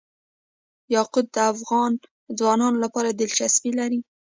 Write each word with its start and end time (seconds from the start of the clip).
یاقوت 0.95 1.25
د 1.33 1.37
افغان 1.53 1.91
ځوانانو 2.39 2.77
لپاره 2.85 3.09
دلچسپي 3.11 3.71
لري. 3.79 3.99